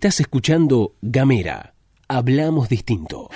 [0.00, 1.74] Estás escuchando Gamera.
[2.08, 3.28] Hablamos distinto.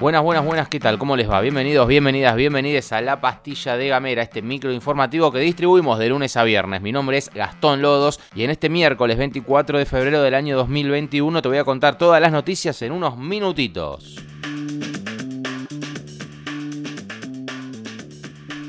[0.00, 0.96] Buenas, buenas, buenas, ¿qué tal?
[0.96, 1.42] ¿Cómo les va?
[1.42, 6.38] Bienvenidos, bienvenidas, bienvenidas a La Pastilla de Gamera, este micro informativo que distribuimos de lunes
[6.38, 6.80] a viernes.
[6.80, 11.42] Mi nombre es Gastón Lodos y en este miércoles 24 de febrero del año 2021
[11.42, 14.16] te voy a contar todas las noticias en unos minutitos.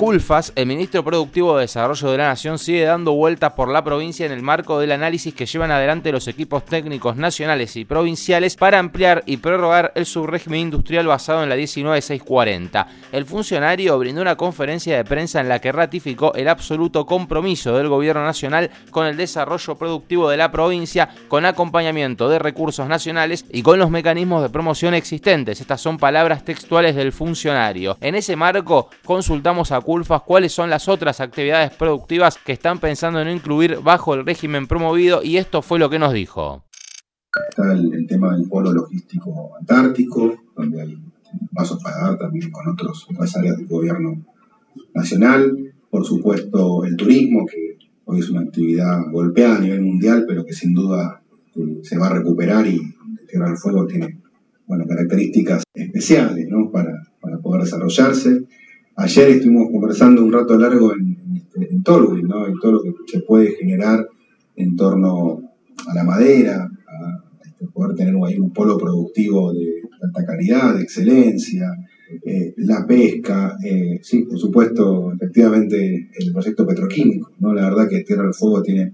[0.01, 4.25] Culfas, el ministro productivo de Desarrollo de la Nación, sigue dando vueltas por la provincia
[4.25, 8.79] en el marco del análisis que llevan adelante los equipos técnicos nacionales y provinciales para
[8.79, 12.87] ampliar y prorrogar el subrégimen industrial basado en la 19640.
[13.11, 17.87] El funcionario brindó una conferencia de prensa en la que ratificó el absoluto compromiso del
[17.87, 23.61] gobierno nacional con el desarrollo productivo de la provincia, con acompañamiento de recursos nacionales y
[23.61, 25.61] con los mecanismos de promoción existentes.
[25.61, 27.99] Estas son palabras textuales del funcionario.
[28.01, 29.90] En ese marco, consultamos a
[30.25, 35.21] cuáles son las otras actividades productivas que están pensando en incluir bajo el régimen promovido
[35.23, 36.63] y esto fue lo que nos dijo.
[37.49, 40.97] Está el, tema del polo logístico antártico, donde hay
[41.53, 44.21] pasos para dar también con otros, otras áreas del gobierno
[44.93, 45.73] nacional.
[45.89, 50.53] Por supuesto, el turismo, que hoy es una actividad golpeada a nivel mundial, pero que
[50.53, 51.21] sin duda
[51.55, 52.79] eh, se va a recuperar y
[53.29, 54.19] Tierra del Fuego tiene
[54.67, 56.69] bueno, características especiales ¿no?
[56.69, 58.43] para, para poder desarrollarse.
[58.97, 61.17] Ayer estuvimos conversando un rato largo en,
[61.55, 62.47] en, en ¿no?
[62.47, 64.07] En todo lo que se puede generar
[64.55, 65.41] en torno
[65.87, 70.83] a la madera, a, este, poder tener ahí un polo productivo de alta calidad, de
[70.83, 71.71] excelencia,
[72.25, 77.53] eh, la pesca, eh, sí, por supuesto, efectivamente, el proyecto petroquímico, ¿no?
[77.53, 78.93] La verdad que Tierra del Fuego tiene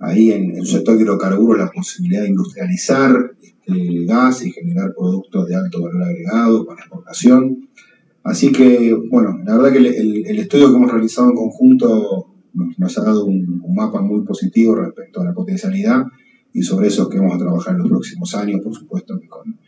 [0.00, 5.46] ahí en, el sector de hidrocarburos la posibilidad de industrializar este, gas y generar productos
[5.46, 7.68] de alto valor agregado con exportación.
[8.24, 13.04] Así que, bueno, la verdad que el, estudio que hemos realizado en conjunto nos, ha
[13.04, 16.04] dado un, mapa muy positivo respecto a la potencialidad
[16.52, 19.58] y sobre eso que vamos a trabajar en los próximos años, por supuesto, con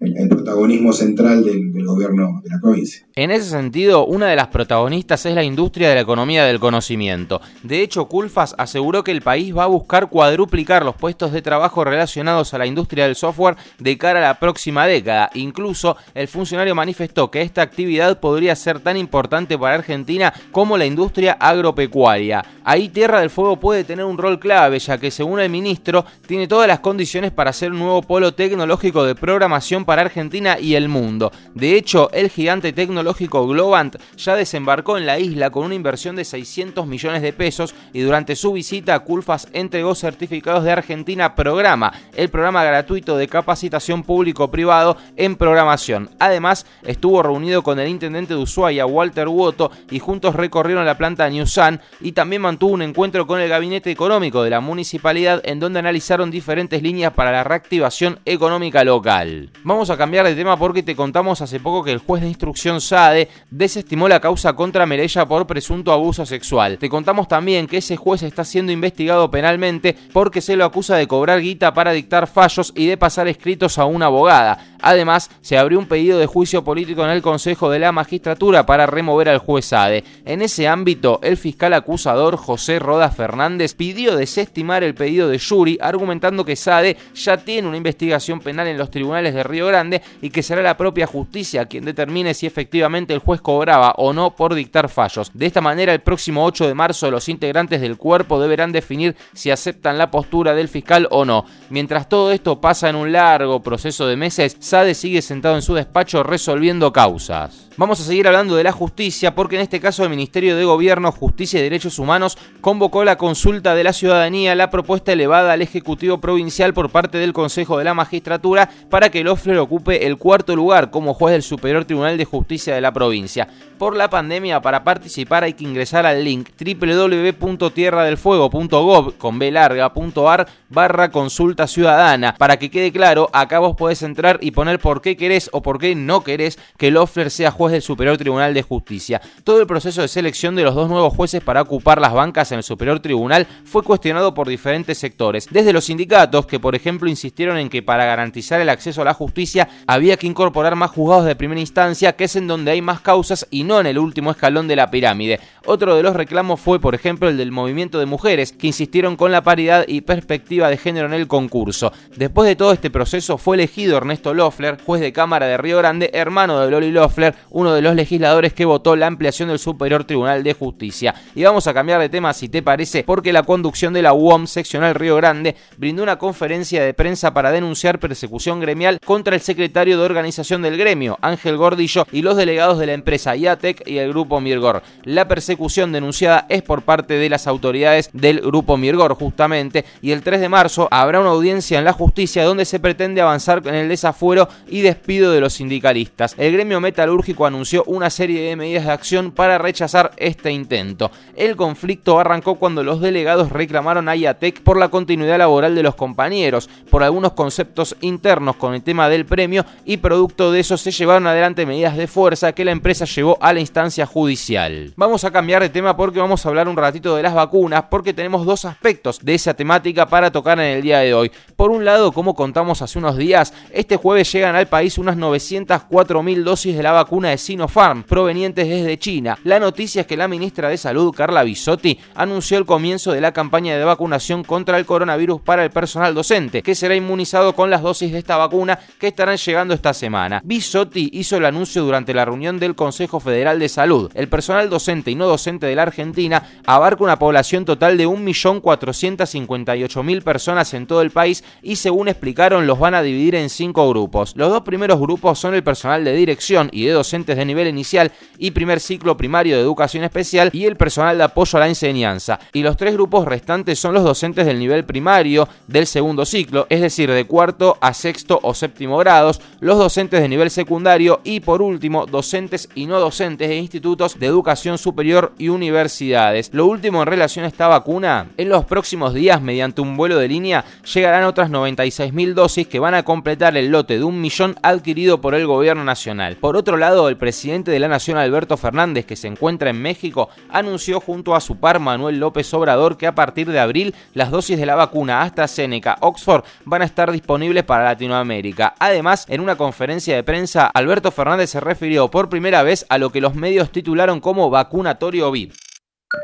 [0.00, 3.06] el, protagonismo central del, del, gobierno de la provincia.
[3.14, 7.40] En ese sentido, una de las protagonistas es la industria de la economía del conocimiento.
[7.62, 11.84] De hecho, Culfas aseguró que el país va a buscar cuadruplicar los puestos de trabajo
[11.84, 15.30] relacionados a la industria del software de cara a la próxima década.
[15.34, 20.86] Incluso, el funcionario manifestó que esta actividad podría ser tan importante para Argentina como la
[20.86, 22.42] industria agropecuaria.
[22.64, 26.46] Ahí Tierra del Fuego puede tener un rol clave, ya que según el ministro, tiene
[26.46, 30.88] todas las condiciones para ser un nuevo polo tecnológico de programación para Argentina y el
[30.88, 31.32] mundo.
[31.52, 36.24] De hecho, el gigante tecnológico Globant ya desembarcó en la isla con una inversión de
[36.24, 42.28] 600 millones de pesos y durante su visita Culfas entregó certificados de Argentina Programa, el
[42.28, 46.08] programa gratuito de capacitación público-privado en programación.
[46.20, 51.28] Además, estuvo reunido con el intendente de Ushuaia, Walter Woto, y juntos recorrieron la planta
[51.28, 55.80] Newsan y también mantuvo un encuentro con el gabinete económico de la municipalidad en donde
[55.80, 59.50] analizaron diferentes líneas para la reactivación económica local.
[59.80, 62.82] Vamos a cambiar de tema porque te contamos hace poco que el juez de instrucción
[62.82, 66.76] SADE desestimó la causa contra Merella por presunto abuso sexual.
[66.76, 71.06] Te contamos también que ese juez está siendo investigado penalmente porque se lo acusa de
[71.06, 74.58] cobrar guita para dictar fallos y de pasar escritos a una abogada.
[74.82, 78.86] Además, se abrió un pedido de juicio político en el Consejo de la Magistratura para
[78.86, 80.04] remover al juez Sade.
[80.24, 85.78] En ese ámbito, el fiscal acusador José Roda Fernández pidió desestimar el pedido de Yuri,
[85.80, 90.30] argumentando que Sade ya tiene una investigación penal en los tribunales de Río Grande y
[90.30, 94.54] que será la propia justicia quien determine si efectivamente el juez cobraba o no por
[94.54, 95.30] dictar fallos.
[95.34, 99.50] De esta manera, el próximo 8 de marzo, los integrantes del cuerpo deberán definir si
[99.50, 101.44] aceptan la postura del fiscal o no.
[101.70, 105.74] Mientras todo esto pasa en un largo proceso de meses, Sade sigue sentado en su
[105.74, 107.66] despacho resolviendo causas.
[107.76, 111.10] Vamos a seguir hablando de la justicia porque en este caso el Ministerio de Gobierno,
[111.10, 116.20] Justicia y Derechos Humanos convocó la consulta de la ciudadanía, la propuesta elevada al Ejecutivo
[116.20, 120.90] Provincial por parte del Consejo de la Magistratura para que Loeffler ocupe el cuarto lugar
[120.90, 123.48] como juez del Superior Tribunal de Justicia de la provincia.
[123.78, 131.10] Por la pandemia, para participar hay que ingresar al link www.tierradelfuego.gov con B larga.ar barra
[131.10, 132.34] consulta ciudadana.
[132.34, 134.50] Para que quede claro, acá vos podés entrar y
[134.80, 138.52] por qué querés o por qué no querés que Loeffler sea juez del Superior Tribunal
[138.52, 139.20] de Justicia.
[139.42, 142.58] Todo el proceso de selección de los dos nuevos jueces para ocupar las bancas en
[142.58, 147.56] el Superior Tribunal fue cuestionado por diferentes sectores, desde los sindicatos que por ejemplo insistieron
[147.56, 151.36] en que para garantizar el acceso a la justicia había que incorporar más juzgados de
[151.36, 154.68] primera instancia, que es en donde hay más causas y no en el último escalón
[154.68, 155.40] de la pirámide.
[155.64, 159.32] Otro de los reclamos fue por ejemplo el del movimiento de mujeres, que insistieron con
[159.32, 161.92] la paridad y perspectiva de género en el concurso.
[162.16, 164.49] Después de todo este proceso fue elegido Ernesto Loeffler,
[164.84, 168.64] juez de Cámara de Río Grande, hermano de Loli Loeffler, uno de los legisladores que
[168.64, 171.14] votó la ampliación del Superior Tribunal de Justicia.
[171.34, 174.46] Y vamos a cambiar de tema si te parece, porque la conducción de la UOM
[174.46, 179.98] seccional Río Grande brindó una conferencia de prensa para denunciar persecución gremial contra el secretario
[179.98, 184.10] de organización del gremio, Ángel Gordillo, y los delegados de la empresa IATEC y el
[184.10, 184.82] grupo Mirgor.
[185.04, 190.22] La persecución denunciada es por parte de las autoridades del grupo Mirgor, justamente, y el
[190.22, 193.88] 3 de marzo habrá una audiencia en la justicia donde se pretende avanzar en el
[193.88, 196.34] desafuero y despido de los sindicalistas.
[196.38, 201.10] El gremio metalúrgico anunció una serie de medidas de acción para rechazar este intento.
[201.36, 205.94] El conflicto arrancó cuando los delegados reclamaron a IATEC por la continuidad laboral de los
[205.94, 210.90] compañeros, por algunos conceptos internos con el tema del premio y producto de eso se
[210.90, 214.92] llevaron adelante medidas de fuerza que la empresa llevó a la instancia judicial.
[214.96, 218.12] Vamos a cambiar de tema porque vamos a hablar un ratito de las vacunas porque
[218.12, 221.30] tenemos dos aspectos de esa temática para tocar en el día de hoy.
[221.56, 226.42] Por un lado, como contamos hace unos días, este jueves llegan al país unas 904.000
[226.42, 229.38] dosis de la vacuna de Sinopharm provenientes desde China.
[229.44, 233.32] La noticia es que la ministra de Salud, Carla Bisotti, anunció el comienzo de la
[233.32, 237.82] campaña de vacunación contra el coronavirus para el personal docente, que será inmunizado con las
[237.82, 240.40] dosis de esta vacuna que estarán llegando esta semana.
[240.44, 244.10] Bisotti hizo el anuncio durante la reunión del Consejo Federal de Salud.
[244.14, 250.22] El personal docente y no docente de la Argentina abarca una población total de 1.458.000
[250.22, 254.19] personas en todo el país y según explicaron los van a dividir en cinco grupos.
[254.34, 258.12] Los dos primeros grupos son el personal de dirección y de docentes de nivel inicial
[258.38, 262.38] y primer ciclo primario de educación especial y el personal de apoyo a la enseñanza.
[262.52, 266.80] Y los tres grupos restantes son los docentes del nivel primario del segundo ciclo, es
[266.80, 271.62] decir, de cuarto a sexto o séptimo grados, los docentes de nivel secundario y por
[271.62, 276.50] último docentes y no docentes de institutos de educación superior y universidades.
[276.52, 280.28] Lo último en relación a esta vacuna, en los próximos días mediante un vuelo de
[280.28, 285.20] línea llegarán otras 96.000 dosis que van a completar el lote de un millón adquirido
[285.20, 286.36] por el gobierno nacional.
[286.36, 290.30] Por otro lado, el presidente de la Nación Alberto Fernández, que se encuentra en México,
[290.48, 294.58] anunció junto a su par Manuel López Obrador que a partir de abril las dosis
[294.58, 298.74] de la vacuna AstraZeneca Oxford van a estar disponibles para Latinoamérica.
[298.78, 303.10] Además, en una conferencia de prensa, Alberto Fernández se refirió por primera vez a lo
[303.12, 305.52] que los medios titularon como vacunatorio VIP.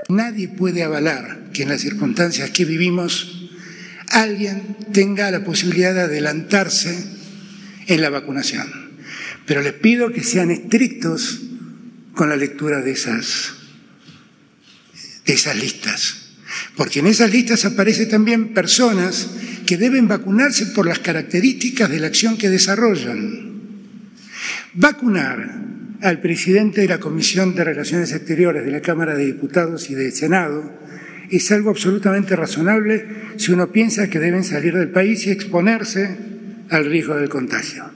[0.09, 3.51] Nadie puede avalar que en las circunstancias que vivimos
[4.13, 7.16] alguien tenga la posibilidad de adelantarse
[7.87, 8.67] en la vacunación.
[9.47, 11.43] Pero les pido que sean estrictos
[12.15, 13.55] con la lectura de esas,
[15.25, 16.33] de esas listas,
[16.77, 19.31] porque en esas listas aparecen también personas
[19.67, 23.57] que deben vacunarse por las características de la acción que desarrollan.
[24.75, 25.65] Vacunar
[26.03, 30.13] al presidente de la Comisión de Relaciones Exteriores de la Cámara de Diputados y del
[30.13, 30.73] Senado
[31.31, 33.07] es algo absolutamente razonable
[33.37, 36.36] si uno piensa que deben salir del país y exponerse
[36.71, 37.91] al riesgo del contagio.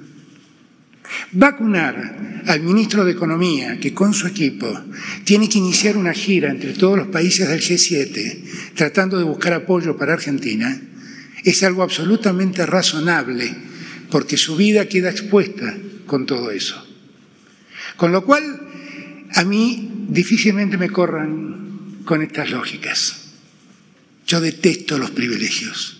[1.32, 4.81] Vacunar al ministro de Economía, que con su equipo
[5.25, 9.96] tiene que iniciar una gira entre todos los países del G7 tratando de buscar apoyo
[9.96, 10.81] para Argentina,
[11.44, 13.55] es algo absolutamente razonable
[14.11, 15.76] porque su vida queda expuesta
[16.06, 16.87] con todo eso.
[17.96, 18.69] Con lo cual,
[19.34, 23.34] a mí difícilmente me corran con estas lógicas.
[24.26, 26.00] Yo detesto los privilegios.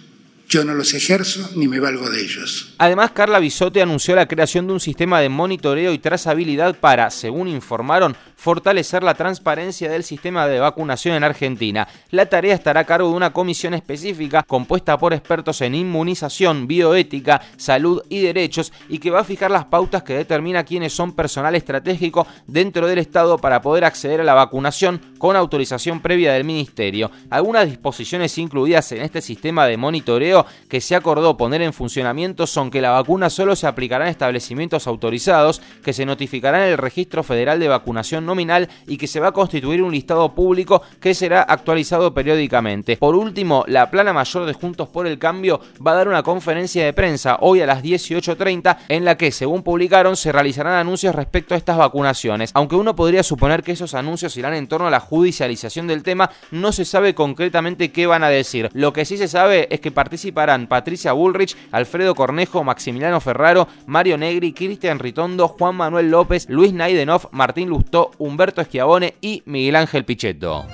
[0.50, 2.75] Yo no los ejerzo ni me valgo de ellos.
[2.78, 7.47] Además, Carla Bisotti anunció la creación de un sistema de monitoreo y trazabilidad para, según
[7.47, 11.87] informaron, fortalecer la transparencia del sistema de vacunación en Argentina.
[12.11, 17.42] La tarea estará a cargo de una comisión específica compuesta por expertos en inmunización, bioética,
[17.57, 21.54] salud y derechos y que va a fijar las pautas que determina quiénes son personal
[21.54, 27.11] estratégico dentro del Estado para poder acceder a la vacunación con autorización previa del Ministerio.
[27.28, 32.70] Algunas disposiciones incluidas en este sistema de monitoreo que se acordó poner en funcionamiento son
[32.70, 37.23] que la vacuna solo se aplicará en establecimientos autorizados, que se notificará en el Registro
[37.23, 41.42] Federal de Vacunación nominal y que se va a constituir un listado público que será
[41.42, 42.97] actualizado periódicamente.
[42.97, 46.85] Por último, la plana mayor de Juntos por el Cambio va a dar una conferencia
[46.85, 51.54] de prensa hoy a las 18.30 en la que, según publicaron, se realizarán anuncios respecto
[51.54, 52.50] a estas vacunaciones.
[52.54, 56.30] Aunque uno podría suponer que esos anuncios irán en torno a la judicialización del tema,
[56.50, 58.70] no se sabe concretamente qué van a decir.
[58.73, 59.90] Lo que sí se sabe es que
[60.30, 66.72] participarán Patricia Bullrich, Alfredo Cornejo, Maximiliano Ferraro, Mario Negri, Cristian Ritondo, Juan Manuel López, Luis
[66.72, 70.66] Naidenov, Martín Lustó, Humberto Schiavone y Miguel Ángel Pichetto.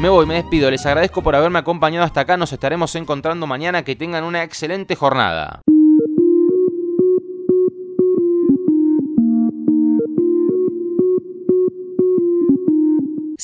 [0.00, 3.84] Me voy, me despido, les agradezco por haberme acompañado hasta acá, nos estaremos encontrando mañana,
[3.84, 5.62] que tengan una excelente jornada.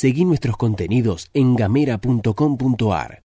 [0.00, 3.19] Seguí nuestros contenidos en gamera.com.ar.